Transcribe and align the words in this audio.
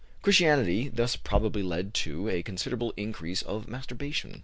Christianity 0.23 0.89
thus 0.89 1.15
probably 1.15 1.61
led 1.61 1.93
to 1.93 2.27
a 2.27 2.41
considerable 2.41 2.91
increase 2.97 3.43
of 3.43 3.67
masturbation. 3.67 4.39